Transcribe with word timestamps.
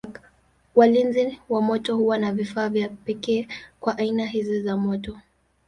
Walinzi 0.75 1.39
wa 1.49 1.61
moto 1.61 1.95
huwa 1.97 2.17
na 2.17 2.33
vifaa 2.33 2.69
vya 2.69 2.89
pekee 2.89 3.47
kwa 3.79 3.97
aina 3.97 4.25
hizi 4.25 4.61
za 4.61 4.77
moto. 4.77 5.17